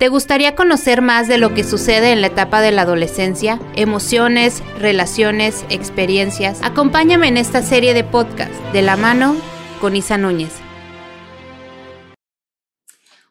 [0.00, 3.60] ¿Te gustaría conocer más de lo que sucede en la etapa de la adolescencia?
[3.76, 6.58] Emociones, relaciones, experiencias.
[6.62, 9.36] Acompáñame en esta serie de podcast de la mano
[9.78, 10.54] con Isa Núñez.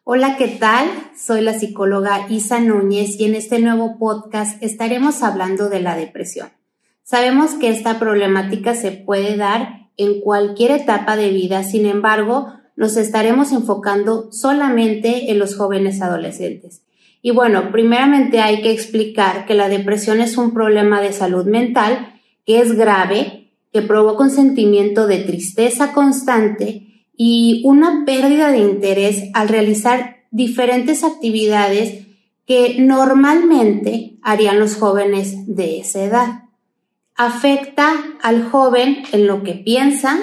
[0.04, 0.86] Hola, ¿qué tal?
[1.18, 6.50] Soy la psicóloga Isa Núñez y en este nuevo podcast estaremos hablando de la depresión.
[7.02, 12.96] Sabemos que esta problemática se puede dar en cualquier etapa de vida, sin embargo, nos
[12.96, 16.80] estaremos enfocando solamente en los jóvenes adolescentes.
[17.20, 22.14] Y bueno, primeramente hay que explicar que la depresión es un problema de salud mental
[22.46, 29.24] que es grave, que provoca un sentimiento de tristeza constante y una pérdida de interés
[29.34, 32.06] al realizar diferentes actividades
[32.46, 36.44] que normalmente harían los jóvenes de esa edad.
[37.14, 40.18] Afecta al joven en lo que piensa,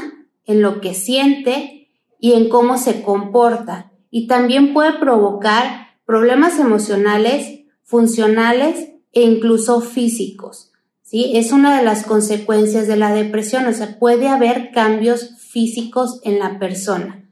[0.47, 1.76] en lo que siente
[2.19, 10.71] y en cómo se comporta y también puede provocar problemas emocionales, funcionales e incluso físicos.
[11.03, 11.33] ¿sí?
[11.35, 16.39] Es una de las consecuencias de la depresión, o sea, puede haber cambios físicos en
[16.39, 17.23] la persona.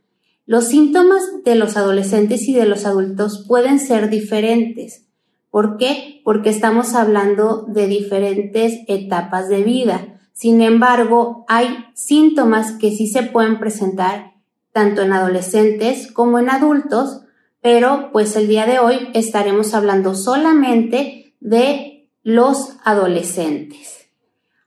[0.45, 5.08] Los síntomas de los adolescentes y de los adultos pueden ser diferentes.
[5.50, 6.22] ¿Por qué?
[6.23, 10.19] Porque estamos hablando de diferentes etapas de vida.
[10.33, 14.34] Sin embargo, hay síntomas que sí se pueden presentar
[14.76, 17.22] tanto en adolescentes como en adultos,
[17.62, 24.09] pero pues el día de hoy estaremos hablando solamente de los adolescentes.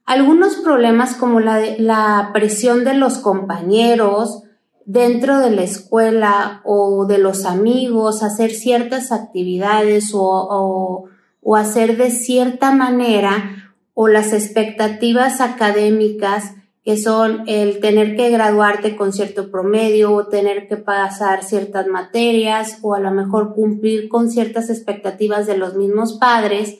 [0.07, 4.41] Algunos problemas como la, la presión de los compañeros
[4.83, 11.07] dentro de la escuela o de los amigos, hacer ciertas actividades o,
[11.39, 18.95] o hacer de cierta manera o las expectativas académicas que son el tener que graduarte
[18.95, 24.31] con cierto promedio o tener que pasar ciertas materias o a lo mejor cumplir con
[24.31, 26.79] ciertas expectativas de los mismos padres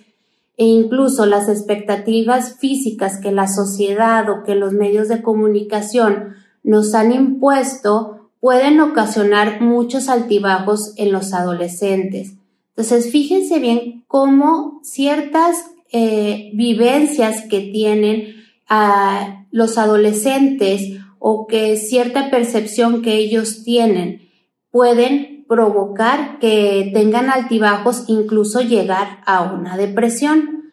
[0.57, 6.93] e incluso las expectativas físicas que la sociedad o que los medios de comunicación nos
[6.95, 12.33] han impuesto pueden ocasionar muchos altibajos en los adolescentes.
[12.75, 15.57] Entonces, fíjense bien cómo ciertas
[15.91, 18.38] eh, vivencias que tienen
[18.69, 24.29] a los adolescentes o que cierta percepción que ellos tienen
[24.71, 30.71] pueden provocar que tengan altibajos, incluso llegar a una depresión.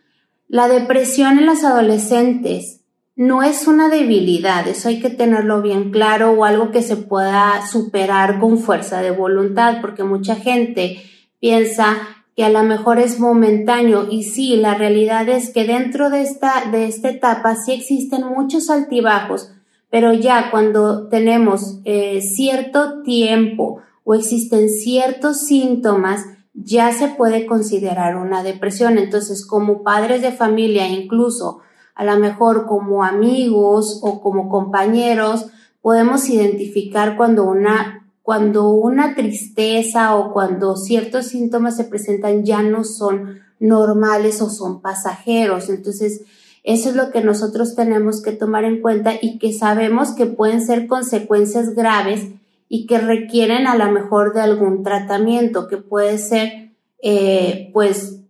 [0.48, 2.82] La depresión en los adolescentes
[3.16, 7.66] no es una debilidad, eso hay que tenerlo bien claro o algo que se pueda
[7.66, 11.02] superar con fuerza de voluntad, porque mucha gente
[11.40, 11.96] piensa
[12.36, 16.70] que a lo mejor es momentáneo y sí, la realidad es que dentro de esta,
[16.70, 19.50] de esta etapa sí existen muchos altibajos,
[19.88, 28.16] pero ya cuando tenemos eh, cierto tiempo o existen ciertos síntomas, ya se puede considerar
[28.16, 28.98] una depresión.
[28.98, 31.60] Entonces, como padres de familia, incluso
[31.94, 35.46] a lo mejor como amigos o como compañeros,
[35.80, 37.95] podemos identificar cuando una
[38.26, 44.80] cuando una tristeza o cuando ciertos síntomas se presentan ya no son normales o son
[44.80, 45.68] pasajeros.
[45.68, 46.22] Entonces,
[46.64, 50.60] eso es lo que nosotros tenemos que tomar en cuenta y que sabemos que pueden
[50.60, 52.26] ser consecuencias graves
[52.68, 58.22] y que requieren a lo mejor de algún tratamiento que puede ser eh, pues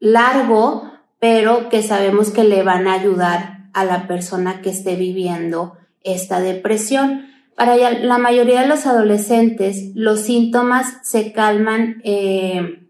[0.00, 0.82] largo,
[1.18, 6.40] pero que sabemos que le van a ayudar a la persona que esté viviendo esta
[6.40, 7.30] depresión.
[7.54, 12.86] Para la mayoría de los adolescentes, los síntomas se calman eh,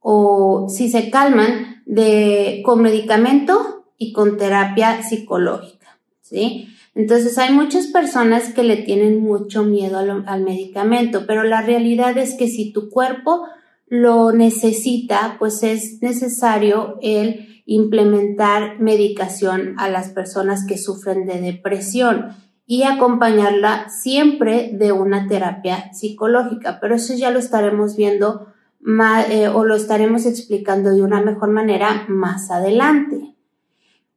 [0.00, 6.68] o si se calman de, con medicamento y con terapia psicológica, ¿sí?
[6.94, 12.16] Entonces hay muchas personas que le tienen mucho miedo al, al medicamento, pero la realidad
[12.18, 13.46] es que si tu cuerpo
[13.86, 22.36] lo necesita, pues es necesario el implementar medicación a las personas que sufren de depresión
[22.70, 26.78] y acompañarla siempre de una terapia psicológica.
[26.80, 28.46] Pero eso ya lo estaremos viendo
[29.28, 33.34] eh, o lo estaremos explicando de una mejor manera más adelante.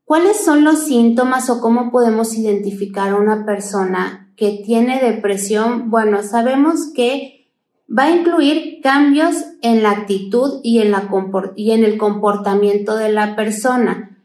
[0.06, 5.90] ¿Cuáles son los síntomas o cómo podemos identificar a una persona que tiene depresión?
[5.90, 7.48] Bueno, sabemos que
[7.90, 9.34] va a incluir cambios
[9.64, 11.10] en la actitud y en, la
[11.56, 14.22] y en el comportamiento de la persona.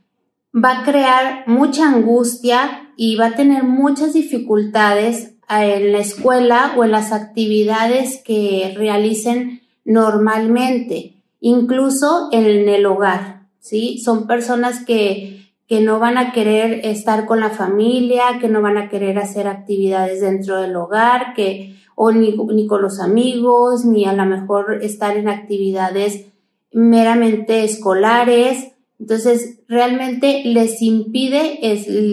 [0.54, 6.74] Va a crear mucha angustia, y va a tener muchas dificultades eh, en la escuela
[6.76, 13.98] o en las actividades que realicen normalmente, incluso en el hogar, ¿sí?
[14.04, 18.76] Son personas que, que no van a querer estar con la familia, que no van
[18.76, 24.06] a querer hacer actividades dentro del hogar, que o ni, ni con los amigos, ni
[24.06, 26.26] a lo mejor estar en actividades
[26.72, 28.72] meramente escolares.
[28.98, 31.60] Entonces, realmente les impide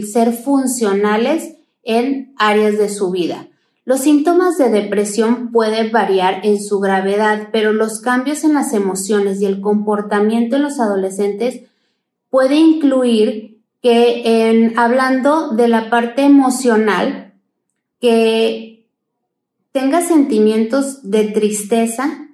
[0.04, 3.48] ser funcionales en áreas de su vida.
[3.86, 9.42] Los síntomas de depresión pueden variar en su gravedad, pero los cambios en las emociones
[9.42, 11.62] y el comportamiento en los adolescentes
[12.32, 17.34] puede incluir que en, hablando de la parte emocional,
[18.02, 18.88] que
[19.72, 22.30] tenga sentimientos de tristeza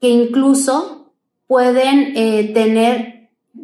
[0.00, 1.12] que incluso
[1.46, 3.13] pueden eh, tener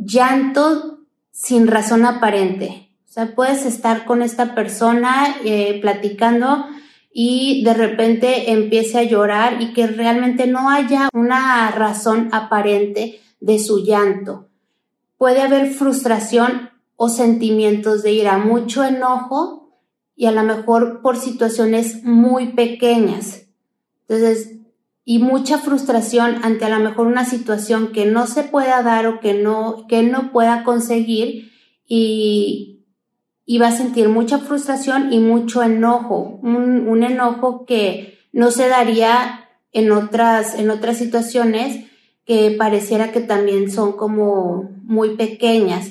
[0.00, 1.00] llanto
[1.30, 2.90] sin razón aparente.
[3.08, 6.66] O sea, puedes estar con esta persona eh, platicando
[7.12, 13.58] y de repente empiece a llorar y que realmente no haya una razón aparente de
[13.58, 14.48] su llanto.
[15.18, 19.74] Puede haber frustración o sentimientos de ira, mucho enojo
[20.14, 23.46] y a lo mejor por situaciones muy pequeñas.
[24.02, 24.59] Entonces,
[25.10, 29.18] y mucha frustración ante a lo mejor una situación que no se pueda dar o
[29.18, 31.50] que no, que no pueda conseguir
[31.84, 32.84] y,
[33.44, 39.48] y va a sentir mucha frustración y mucho enojo, un, enojo que no se daría
[39.72, 41.86] en otras, en otras situaciones
[42.24, 45.90] que pareciera que también son como muy pequeñas.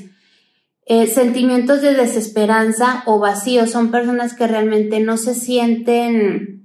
[0.86, 6.59] Eh, sentimientos de desesperanza o vacío son personas que realmente no se sienten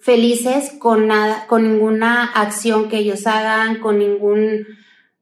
[0.00, 4.66] felices con nada, con ninguna acción que ellos hagan, con ningún,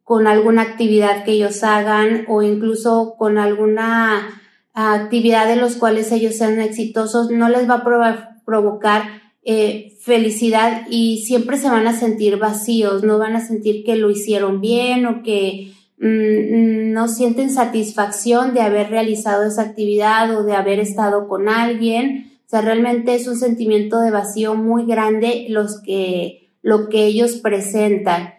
[0.05, 4.41] con alguna actividad que ellos hagan o incluso con alguna
[4.73, 9.03] actividad en los cuales ellos sean exitosos no les va a provocar
[9.43, 14.11] eh, felicidad y siempre se van a sentir vacíos, no van a sentir que lo
[14.11, 20.55] hicieron bien o que mm, no sienten satisfacción de haber realizado esa actividad o de
[20.55, 22.28] haber estado con alguien.
[22.49, 27.33] O sea, realmente es un sentimiento de vacío muy grande los que, lo que ellos
[27.37, 28.37] presentan.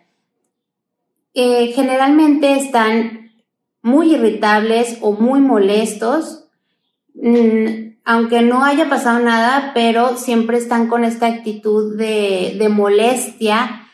[1.36, 3.30] Eh, generalmente están
[3.84, 6.46] muy irritables o muy molestos,
[7.14, 13.89] mm, aunque no haya pasado nada, pero siempre están con esta actitud de, de molestia,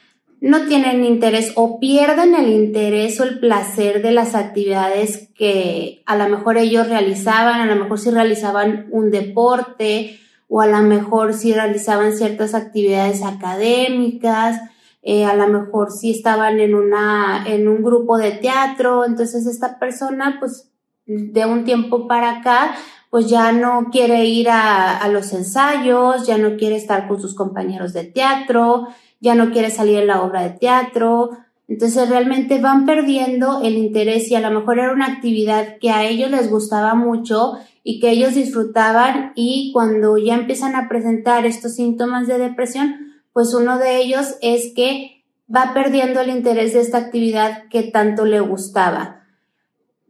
[0.46, 6.16] no tienen interés o pierden el interés o el placer de las actividades que a
[6.16, 11.34] lo mejor ellos realizaban, a lo mejor si realizaban un deporte o a lo mejor
[11.34, 14.62] si realizaban ciertas actividades académicas,
[15.02, 19.80] eh, a lo mejor sí estaban en, una, en un grupo de teatro, entonces esta
[19.80, 20.70] persona pues
[21.08, 22.76] de un tiempo para acá
[23.10, 27.94] pues ya no quiere ir a los ensayos, ya no quiere estar con sus compañeros
[27.94, 28.90] de teatro,
[29.20, 31.32] ya no quiere salir en la obra de teatro,
[31.68, 36.04] entonces realmente van perdiendo el interés y a lo mejor era una actividad que a
[36.04, 37.54] ellos les gustaba mucho
[37.84, 43.54] y que ellos disfrutaban y cuando ya empiezan a presentar estos síntomas de depresión, pues
[43.54, 45.24] uno de ellos es que
[45.54, 49.24] va perdiendo el interés de esta actividad que tanto le gustaba.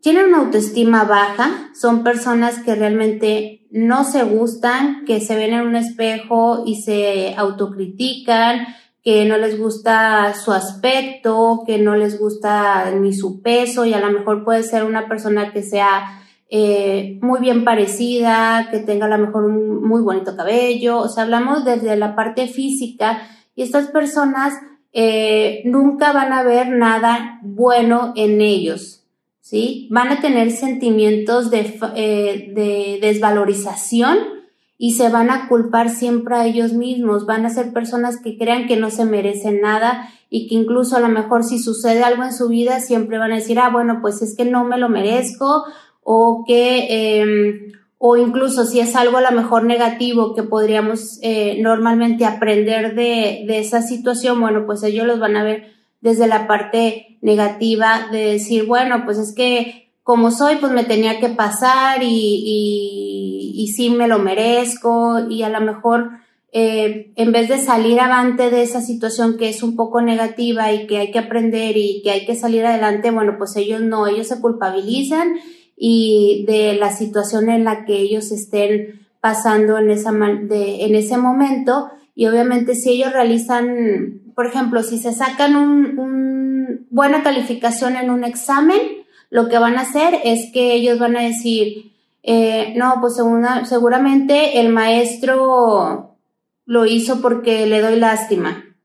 [0.02, 5.68] Tienen una autoestima baja, son personas que realmente no se gustan, que se ven en
[5.68, 8.68] un espejo y se autocritican,
[9.06, 14.00] que no les gusta su aspecto, que no les gusta ni su peso y a
[14.00, 19.16] lo mejor puede ser una persona que sea eh, muy bien parecida, que tenga a
[19.16, 23.22] lo mejor un muy bonito cabello, o sea, hablamos desde la parte física
[23.56, 24.56] y estas personas
[24.92, 29.06] eh, nunca van a ver nada bueno en ellos,
[29.40, 29.88] ¿sí?
[29.92, 34.35] Van a tener sentimientos de, eh, de desvalorización
[34.78, 38.68] y se van a culpar siempre a ellos mismos, van a ser personas que crean
[38.68, 42.34] que no se merecen nada y que incluso a lo mejor si sucede algo en
[42.34, 45.64] su vida siempre van a decir, ah, bueno, pues es que no me lo merezco
[46.04, 51.58] o que, em, o incluso si es algo a lo mejor negativo que podríamos eh,
[51.62, 56.48] normalmente aprender de, de esa situación, bueno, pues ellos los van a ver desde la
[56.48, 62.04] parte negativa de decir, bueno, pues es que como soy, pues me tenía que pasar
[62.04, 66.12] y, y, y sí me lo merezco y a lo mejor
[66.52, 70.86] eh, en vez de salir avante de esa situación que es un poco negativa y
[70.86, 74.28] que hay que aprender y que hay que salir adelante, bueno, pues ellos no, ellos
[74.28, 75.38] se culpabilizan
[75.76, 81.18] y de la situación en la que ellos estén pasando en, esa, de, en ese
[81.18, 81.90] momento.
[82.14, 88.12] Y obviamente si ellos realizan, por ejemplo, si se sacan un, un buena calificación en
[88.12, 88.95] un examen,
[89.30, 94.60] lo que van a hacer es que ellos van a decir, eh, no, pues seguramente
[94.60, 96.18] el maestro
[96.66, 98.76] lo hizo porque le doy lástima,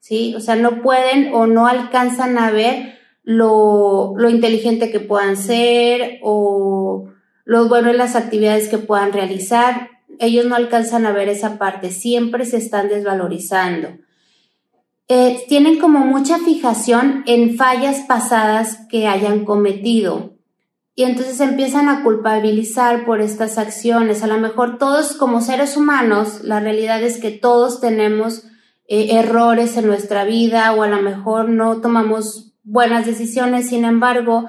[0.00, 0.34] ¿sí?
[0.34, 6.18] O sea, no pueden o no alcanzan a ver lo, lo inteligente que puedan ser
[6.22, 7.08] o
[7.44, 9.90] lo bueno en las actividades que puedan realizar.
[10.18, 13.90] Ellos no alcanzan a ver esa parte, siempre se están desvalorizando.
[15.08, 20.38] Eh, tienen como mucha fijación en fallas pasadas que hayan cometido
[20.98, 24.22] y entonces empiezan a culpabilizar por estas acciones.
[24.22, 28.44] A lo mejor todos como seres humanos, la realidad es que todos tenemos
[28.88, 34.48] eh, errores en nuestra vida o a lo mejor no tomamos buenas decisiones, sin embargo,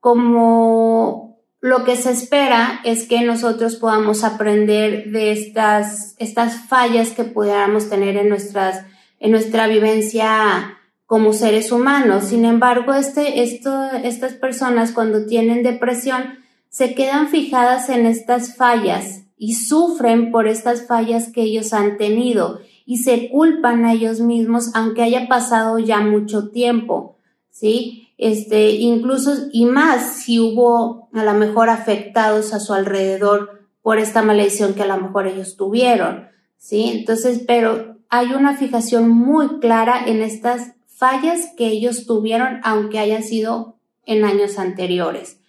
[0.00, 7.24] como lo que se espera es que nosotros podamos aprender de estas, estas fallas que
[7.24, 8.84] pudiéramos tener en nuestras,
[9.24, 10.76] en nuestra vivencia
[11.06, 12.24] como seres humanos.
[12.24, 16.34] Sin embargo, este, esto, estas personas cuando tienen depresión
[16.68, 22.60] se quedan fijadas en estas fallas y sufren por estas fallas que ellos han tenido
[22.84, 27.16] y se culpan a ellos mismos aunque haya pasado ya mucho tiempo,
[27.50, 28.10] ¿sí?
[28.18, 34.20] Este, incluso y más si hubo a lo mejor afectados a su alrededor por esta
[34.20, 36.28] maldición que a lo mejor ellos tuvieron,
[36.58, 36.90] ¿sí?
[36.92, 43.24] Entonces, pero hay una fijación muy clara en estas fallas que ellos tuvieron, aunque hayan
[43.24, 43.74] sido
[44.06, 45.40] en años anteriores.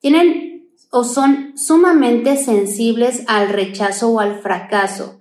[0.00, 5.20] Tienen o son sumamente sensibles al rechazo o al fracaso.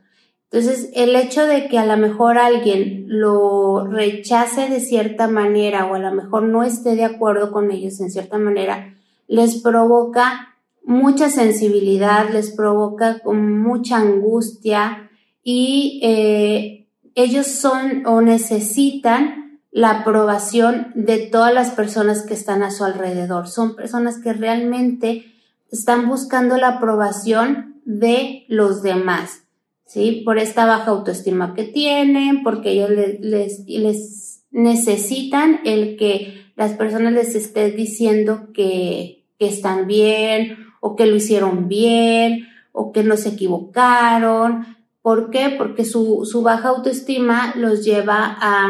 [0.50, 5.94] Entonces, el hecho de que a lo mejor alguien lo rechace de cierta manera o
[5.94, 8.96] a lo mejor no esté de acuerdo con ellos en cierta manera,
[9.28, 15.12] les provoca mucha sensibilidad, les provoca mucha angustia
[15.44, 16.87] y eh,
[17.18, 23.48] ellos son o necesitan la aprobación de todas las personas que están a su alrededor.
[23.48, 25.26] Son personas que realmente
[25.72, 29.42] están buscando la aprobación de los demás,
[29.88, 30.22] ¿sí?
[30.26, 37.14] Por esta baja autoestima que tienen, porque ellos les, les, necesitan el que las personas
[37.14, 43.18] les estén diciendo que, que están bien o que lo hicieron bien o que no
[43.18, 44.77] se equivocaron.
[45.08, 45.56] ¿Por qué?
[45.58, 48.68] Porque su, su baja autoestima los lleva a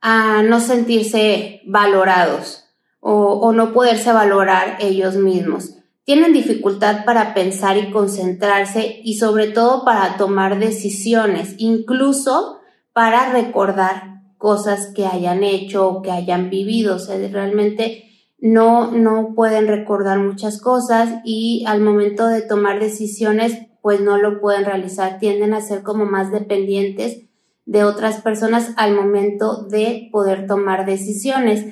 [0.00, 2.64] a no sentirse valorados
[3.00, 5.74] o, no poderse valorar ellos mismos.
[6.04, 12.60] Tienen dificultad para pensar y concentrarse y sobre todo para tomar decisiones, incluso
[12.92, 16.96] para recordar cosas que hayan hecho o que hayan vivido.
[16.96, 18.04] O sea, realmente
[18.38, 24.40] no, no pueden recordar muchas cosas y al momento de tomar decisiones, pues no lo
[24.40, 25.18] pueden realizar.
[25.18, 27.22] Tienden a ser como más dependientes
[27.66, 31.66] de otras personas al momento de poder tomar decisiones.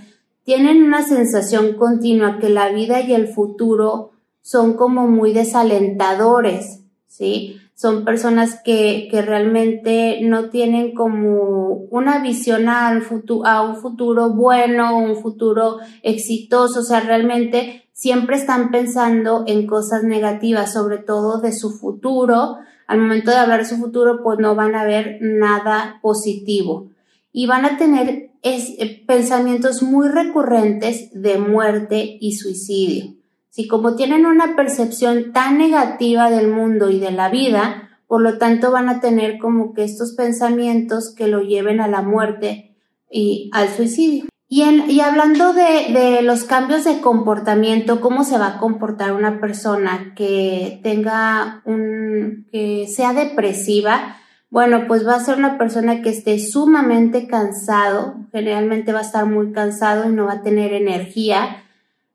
[0.45, 7.57] Tienen una sensación continua que la vida y el futuro son como muy desalentadores, ¿sí?
[7.75, 15.17] Son personas que, que realmente no tienen como una visión a un futuro bueno, un
[15.17, 21.73] futuro exitoso, o sea, realmente siempre están pensando en cosas negativas, sobre todo de su
[21.73, 26.91] futuro, al momento de hablar de su futuro, pues no van a ver nada positivo
[27.33, 33.17] y van a tener eh, pensamientos muy recurrentes de muerte y suicidio.
[33.51, 38.39] Si como tienen una percepción tan negativa del mundo y de la vida, por lo
[38.39, 42.77] tanto van a tener como que estos pensamientos que lo lleven a la muerte
[43.11, 44.27] y al suicidio.
[44.51, 49.41] Y, y hablando de, de, los cambios de comportamiento, cómo se va a comportar una
[49.41, 54.17] persona que tenga un, que sea depresiva,
[54.51, 59.27] bueno, pues va a ser una persona que esté sumamente cansado, generalmente va a estar
[59.27, 61.65] muy cansado y no va a tener energía,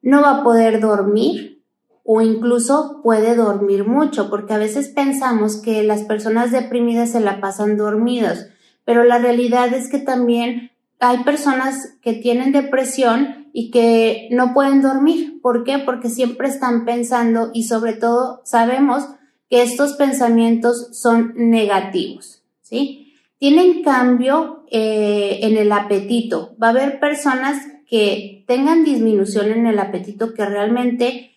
[0.01, 1.61] no va a poder dormir
[2.03, 7.39] o incluso puede dormir mucho, porque a veces pensamos que las personas deprimidas se la
[7.39, 8.47] pasan dormidos,
[8.83, 10.72] pero la realidad es que también
[11.03, 15.41] hay personas que tienen depresión y que no pueden dormir.
[15.41, 15.79] ¿Por qué?
[15.79, 19.09] Porque siempre están pensando y sobre todo sabemos
[19.49, 23.15] que estos pensamientos son negativos, ¿sí?
[23.37, 26.55] Tienen cambio eh, en el apetito.
[26.61, 31.31] Va a haber personas que tengan disminución en el apetito, que realmente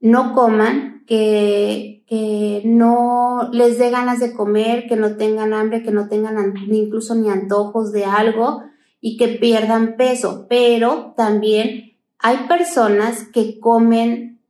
[0.00, 5.90] no coman, que, que no les dé ganas de comer, que no tengan hambre, que
[5.90, 8.69] no tengan incluso ni antojos de algo
[9.00, 14.40] y que pierdan peso, pero también hay personas que comen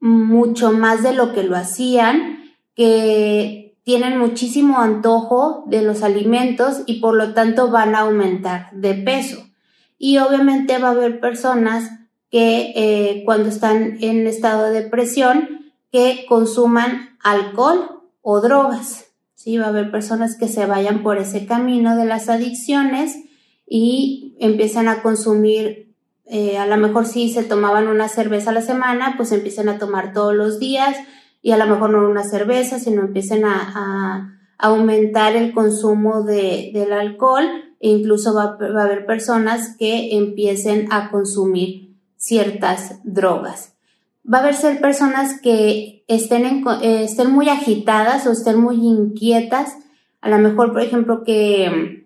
[0.00, 7.00] mucho más de lo que lo hacían, que tienen muchísimo antojo de los alimentos y
[7.00, 9.46] por lo tanto van a aumentar de peso.
[9.98, 11.90] Y obviamente va a haber personas
[12.30, 19.04] que eh, cuando están en estado de depresión que consuman alcohol o drogas.
[19.34, 23.16] Sí, va a haber personas que se vayan por ese camino de las adicciones
[23.76, 25.92] y empiezan a consumir,
[26.26, 29.80] eh, a lo mejor si se tomaban una cerveza a la semana, pues empiezan a
[29.80, 30.96] tomar todos los días
[31.42, 36.92] y a lo mejor no una cerveza, sino empiecen a, aumentar el consumo de, del
[36.92, 37.44] alcohol
[37.80, 43.74] e incluso va, va, a haber personas que empiecen a consumir ciertas drogas.
[44.32, 49.76] Va a haber ser personas que estén, eh, estén muy agitadas o estén muy inquietas,
[50.20, 52.03] a lo mejor, por ejemplo, que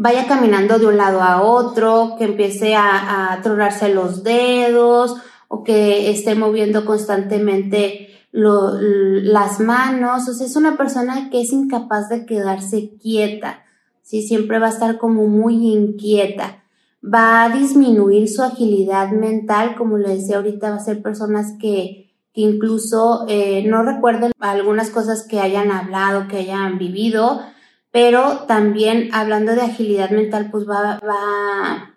[0.00, 5.16] vaya caminando de un lado a otro, que empiece a, a tronarse los dedos
[5.48, 12.08] o que esté moviendo constantemente las manos, o sea, es una persona que es incapaz
[12.08, 13.64] de quedarse quieta,
[14.02, 14.22] ¿sí?
[14.22, 16.62] siempre va a estar como muy inquieta,
[17.02, 22.14] va a disminuir su agilidad mental, como le decía ahorita, va a ser personas que,
[22.32, 27.42] que incluso eh, no recuerden algunas cosas que hayan hablado, que hayan vivido,
[27.90, 31.90] pero también hablando de agilidad mental, pues va, va,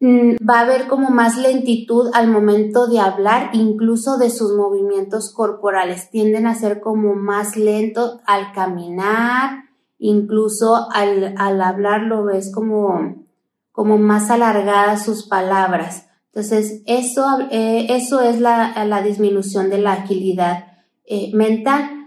[0.00, 5.32] Mm, va a haber como más lentitud al momento de hablar, incluso de sus movimientos
[5.34, 6.10] corporales.
[6.10, 9.64] Tienden a ser como más lento al caminar,
[9.98, 13.26] incluso al, al hablar lo ves como,
[13.72, 16.06] como más alargadas sus palabras.
[16.26, 20.66] Entonces, eso, eh, eso es la, la, disminución de la agilidad
[21.06, 21.97] eh, mental.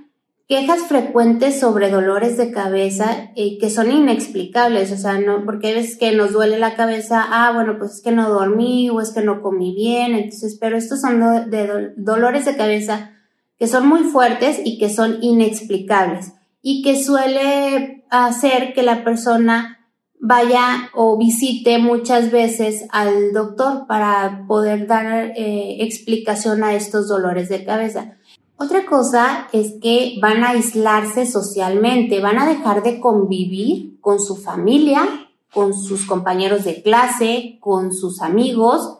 [0.51, 5.75] Quejas frecuentes sobre dolores de cabeza eh, que son inexplicables, o sea, no, porque hay
[5.75, 9.12] veces que nos duele la cabeza, ah, bueno, pues es que no dormí o es
[9.12, 13.12] que no comí bien, entonces, pero estos son de dolores de cabeza
[13.58, 19.79] que son muy fuertes y que son inexplicables y que suele hacer que la persona
[20.20, 27.48] vaya o visite muchas veces al doctor para poder dar eh, explicación a estos dolores
[27.48, 28.17] de cabeza.
[28.63, 34.36] Otra cosa es que van a aislarse socialmente, van a dejar de convivir con su
[34.36, 35.01] familia,
[35.51, 39.00] con sus compañeros de clase, con sus amigos,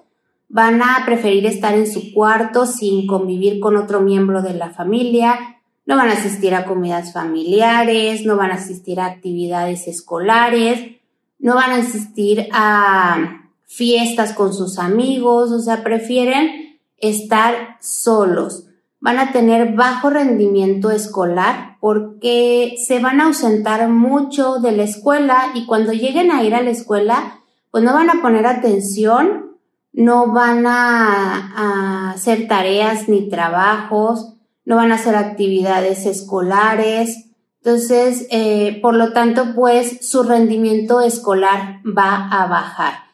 [0.50, 5.38] van a preferir estar en su cuarto sin convivir con otro miembro de la familia,
[5.86, 10.98] no van a asistir a comidas familiares, no van a asistir a actividades escolares,
[11.38, 18.65] no van a asistir a fiestas con sus amigos, o sea, prefieren estar solos
[19.02, 25.52] van a tener bajo rendimiento escolar porque se van a ausentar mucho de la escuela
[25.56, 27.40] y cuando lleguen a ir a la escuela,
[27.72, 29.58] pues no van a poner atención,
[29.92, 34.36] no van a, hacer tareas ni trabajos,
[34.66, 37.32] no van a hacer actividades escolares.
[37.64, 43.11] Entonces, eh, por lo tanto, pues su rendimiento escolar va a bajar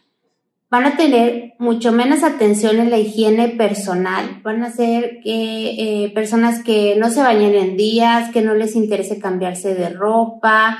[0.69, 6.11] van a tener mucho menos atención en la higiene personal, van a ser que, eh,
[6.13, 10.77] personas que no se bañen en días, que no les interese cambiarse de ropa,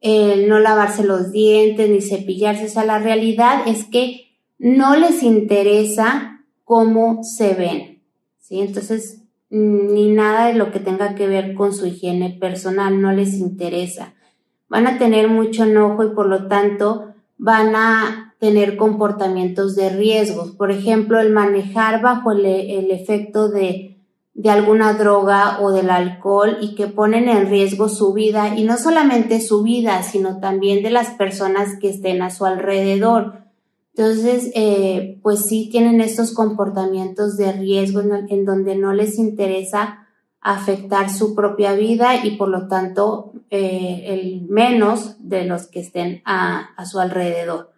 [0.00, 2.66] no lavarse los dientes ni cepillarse.
[2.66, 8.02] O sea, la realidad es que no les interesa cómo se ven.
[8.40, 8.60] ¿sí?
[8.60, 13.34] Entonces, ni nada de lo que tenga que ver con su higiene personal no les
[13.34, 14.14] interesa.
[14.68, 20.56] Van a tener mucho enojo y por lo tanto van a tener comportamientos de riesgo.
[20.56, 22.44] Por ejemplo, el manejar bajo el,
[22.90, 23.96] efecto de,
[24.34, 28.76] de alguna droga o del alcohol y que ponen en riesgo su vida y no
[28.76, 33.48] solamente su vida, sino también de las personas que estén a su alrededor.
[33.98, 40.06] Entonces, eh, pues sí tienen estos comportamientos de riesgo en, donde no les interesa
[40.48, 46.22] afectar su propia vida y por lo tanto eh, el menos de los que estén
[46.24, 47.70] a, a su alrededor.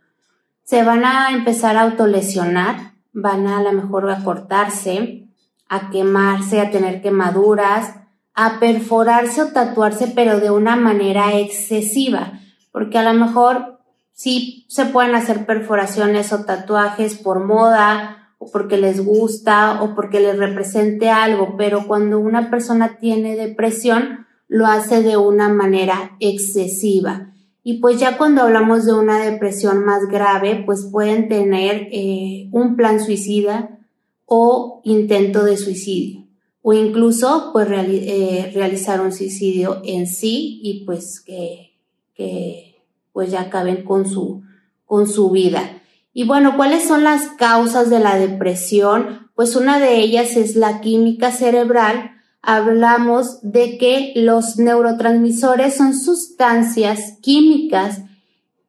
[0.63, 5.27] Se van a empezar a autolesionar, van a a lo mejor a cortarse,
[5.69, 7.97] a quemarse, a tener quemaduras,
[8.35, 13.81] a perforarse o tatuarse, pero de una manera excesiva, porque a lo mejor
[14.13, 20.19] sí se pueden hacer perforaciones o tatuajes por moda o porque les gusta o porque
[20.19, 27.33] les represente algo, pero cuando una persona tiene depresión lo hace de una manera excesiva.
[27.63, 32.75] Y pues ya cuando hablamos de una depresión más grave, pues pueden tener eh, un
[32.75, 33.79] plan suicida
[34.25, 36.21] o intento de suicidio
[36.63, 41.73] o incluso pues eh, realizar un suicidio en sí y pues que,
[42.15, 42.77] que
[43.13, 44.43] pues ya acaben con su,
[44.85, 45.80] con su vida.
[46.13, 49.31] Y bueno, ¿cuáles son las causas de la depresión?
[49.35, 57.19] Pues una de ellas es la química cerebral hablamos de que los neurotransmisores son sustancias
[57.21, 58.03] químicas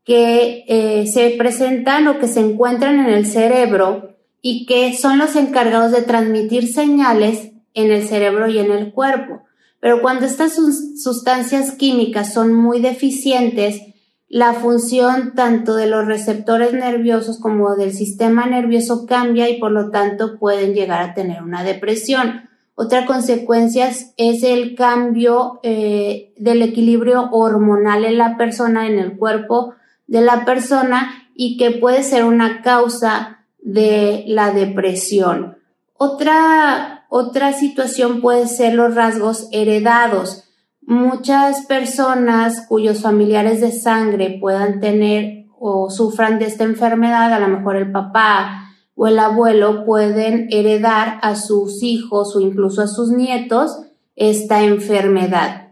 [0.03, 5.35] que eh, se presentan o que se encuentran en el cerebro y que son los
[5.35, 9.43] encargados de transmitir señales en el cerebro y en el cuerpo.
[9.79, 10.55] Pero cuando estas
[11.01, 13.81] sustancias químicas son muy deficientes,
[14.31, 19.91] la función tanto de los receptores nerviosos como del sistema nervioso cambia y por lo
[19.91, 22.49] tanto pueden llegar a tener una depresión.
[22.75, 29.73] Otra consecuencia es el cambio eh, del equilibrio hormonal en la persona, en el cuerpo
[30.07, 35.57] de la persona y que puede ser una causa de la depresión.
[35.97, 40.45] Otra, otra situación puede ser los rasgos heredados.
[40.81, 47.47] Muchas personas cuyos familiares de sangre puedan tener o sufran de esta enfermedad, a lo
[47.47, 53.11] mejor el papá o el abuelo pueden heredar a sus hijos o incluso a sus
[53.11, 53.77] nietos
[54.15, 55.69] esta enfermedad.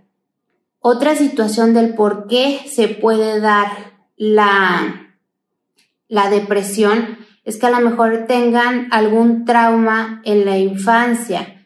[0.79, 3.67] Otra situación del por qué se puede dar
[4.15, 5.09] la,
[6.07, 11.58] la depresión es que a lo mejor tengan algún trauma en la infancia.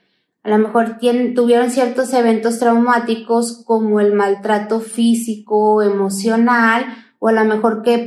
[0.43, 0.97] A lo mejor
[1.35, 6.85] tuvieron ciertos eventos traumáticos como el maltrato físico, emocional,
[7.19, 7.97] o a lo mejor que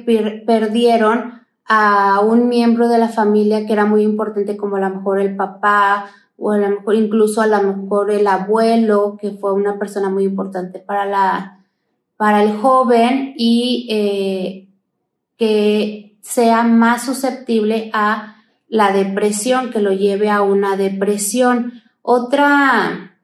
[0.47, 5.21] perdieron a un miembro de la familia que era muy importante, como a lo mejor
[5.21, 9.79] el papá, o a lo mejor incluso a lo mejor el abuelo, que fue una
[9.79, 11.65] persona muy importante para la,
[12.17, 14.69] para el joven y eh,
[15.37, 18.37] que sea más susceptible a
[18.69, 21.73] la depresión, que lo lleve a una depresión.
[22.09, 23.19] Otra,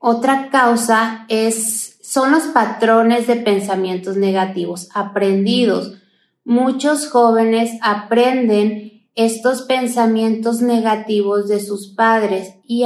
[0.00, 5.92] otra causa es, son los patrones de pensamientos negativos aprendidos.
[6.44, 12.82] Muchos jóvenes aprenden estos pensamientos negativos de sus padres y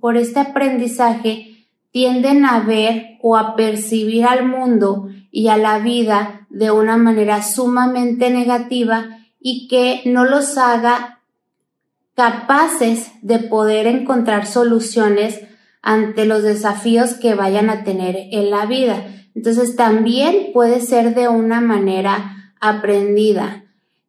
[0.00, 6.48] por este aprendizaje tienden a ver o a percibir al mundo y a la vida
[6.50, 11.17] de una manera sumamente negativa y que no los haga
[12.18, 15.40] capaces de poder encontrar soluciones
[15.82, 19.06] ante los desafíos que vayan a tener en la vida.
[19.36, 23.66] Entonces también puede ser de una manera aprendida.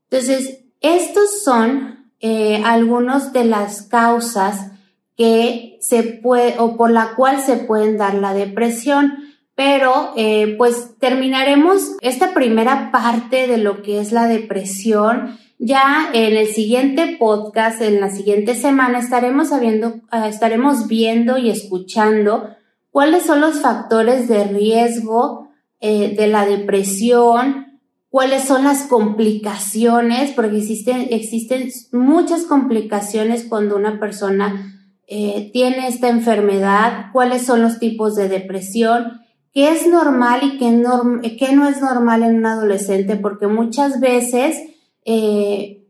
[0.09, 4.71] Entonces, estos son eh, algunos de las causas
[5.15, 10.97] que se puede o por la cual se pueden dar la depresión pero eh, pues
[10.99, 15.37] terminaremos esta primera parte de lo que es la depresión.
[15.59, 21.49] Ya en el siguiente podcast, en la siguiente semana, estaremos, sabiendo, ah, estaremos viendo y
[21.49, 22.49] escuchando
[22.89, 25.49] cuáles son los factores de riesgo
[25.81, 33.99] eh, de la depresión, cuáles son las complicaciones, porque existen, existen muchas complicaciones cuando una
[33.99, 39.19] persona eh, tiene esta enfermedad, cuáles son los tipos de depresión
[39.53, 44.57] qué es normal y qué, no es normal en un adolescente, porque muchas veces
[45.05, 45.87] eh,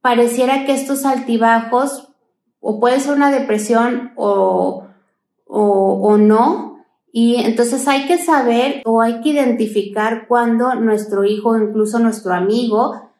[0.00, 2.08] pareciera que estos altibajos
[2.60, 4.86] o puede ser una depresión o,
[5.46, 11.98] o, no, y entonces hay que saber o hay que identificar cuando nuestro hijo, incluso
[11.98, 13.10] nuestro amigo,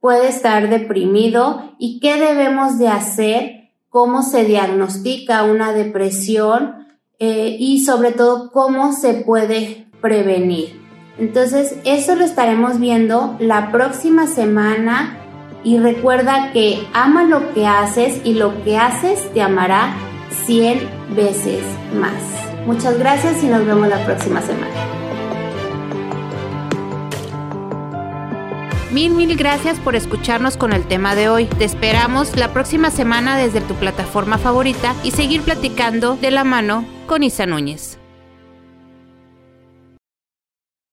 [0.00, 6.82] puede estar deprimido y qué debemos de hacer, cómo se diagnostica una depresión,
[7.24, 10.81] eh, y sobre todo cómo se puede prevenir.
[11.18, 15.18] Entonces, eso lo estaremos viendo la próxima semana
[15.64, 19.94] y recuerda que ama lo que haces y lo que haces te amará
[20.46, 20.80] 100
[21.14, 21.60] veces
[21.94, 22.12] más.
[22.66, 24.72] Muchas gracias y nos vemos la próxima semana.
[28.92, 31.46] Mil, mil gracias por escucharnos con el tema de hoy.
[31.46, 36.84] Te esperamos la próxima semana desde tu plataforma favorita y seguir platicando de la mano
[37.06, 38.01] con Isa Núñez.